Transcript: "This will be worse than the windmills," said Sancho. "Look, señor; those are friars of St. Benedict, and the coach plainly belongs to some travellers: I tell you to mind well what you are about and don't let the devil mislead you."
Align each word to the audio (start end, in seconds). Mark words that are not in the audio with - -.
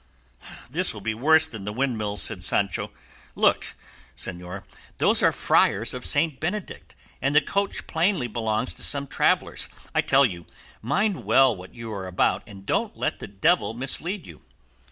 "This 0.67 0.95
will 0.95 1.01
be 1.01 1.13
worse 1.13 1.47
than 1.47 1.63
the 1.63 1.71
windmills," 1.71 2.23
said 2.23 2.43
Sancho. 2.43 2.89
"Look, 3.35 3.75
señor; 4.17 4.63
those 4.97 5.21
are 5.21 5.31
friars 5.31 5.93
of 5.93 6.07
St. 6.07 6.39
Benedict, 6.39 6.95
and 7.21 7.35
the 7.35 7.39
coach 7.39 7.85
plainly 7.85 8.25
belongs 8.27 8.73
to 8.73 8.81
some 8.81 9.05
travellers: 9.05 9.69
I 9.93 10.01
tell 10.01 10.25
you 10.25 10.45
to 10.45 10.53
mind 10.81 11.23
well 11.23 11.55
what 11.55 11.75
you 11.75 11.93
are 11.93 12.07
about 12.07 12.41
and 12.47 12.65
don't 12.65 12.97
let 12.97 13.19
the 13.19 13.27
devil 13.27 13.75
mislead 13.75 14.25
you." 14.25 14.41